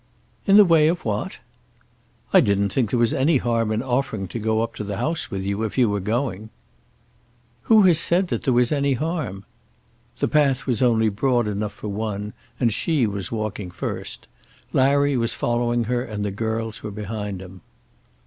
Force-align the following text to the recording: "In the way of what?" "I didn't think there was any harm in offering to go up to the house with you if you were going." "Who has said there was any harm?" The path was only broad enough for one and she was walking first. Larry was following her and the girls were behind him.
"In 0.47 0.57
the 0.57 0.65
way 0.65 0.87
of 0.87 1.05
what?" 1.05 1.37
"I 2.33 2.41
didn't 2.41 2.69
think 2.69 2.89
there 2.89 2.97
was 2.97 3.13
any 3.13 3.37
harm 3.37 3.71
in 3.71 3.83
offering 3.83 4.27
to 4.29 4.39
go 4.39 4.63
up 4.63 4.73
to 4.77 4.83
the 4.83 4.97
house 4.97 5.29
with 5.29 5.43
you 5.43 5.61
if 5.61 5.77
you 5.77 5.91
were 5.91 5.99
going." 5.99 6.49
"Who 7.69 7.83
has 7.83 7.99
said 7.99 8.29
there 8.29 8.51
was 8.51 8.71
any 8.71 8.93
harm?" 8.93 9.45
The 10.17 10.27
path 10.27 10.65
was 10.65 10.81
only 10.81 11.09
broad 11.09 11.47
enough 11.47 11.73
for 11.73 11.87
one 11.89 12.33
and 12.59 12.73
she 12.73 13.05
was 13.05 13.31
walking 13.31 13.69
first. 13.69 14.27
Larry 14.73 15.15
was 15.17 15.35
following 15.35 15.83
her 15.83 16.03
and 16.03 16.25
the 16.25 16.31
girls 16.31 16.81
were 16.81 16.89
behind 16.89 17.39
him. 17.39 17.61